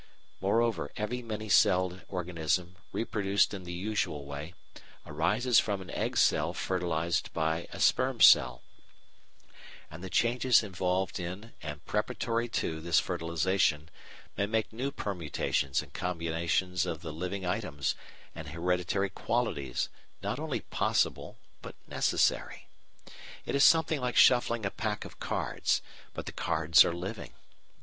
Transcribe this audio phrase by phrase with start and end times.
[0.39, 4.55] Moreover, every many celled organism reproduced in the usual way,
[5.05, 8.63] arises from an egg cell fertilised by a sperm cell,
[9.91, 13.91] and the changes involved in and preparatory to this fertilisation
[14.35, 17.93] may make new permutations and combinations of the living items
[18.33, 19.87] and hereditary qualities
[20.23, 22.65] not only possible but necessary.
[23.45, 25.83] It is something like shuffling a pack of cards,
[26.15, 27.33] but the cards are living.